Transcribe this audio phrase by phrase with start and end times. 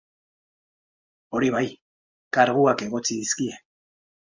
[1.39, 1.63] Hori bai,
[2.39, 3.65] karguak egotzi dizkie.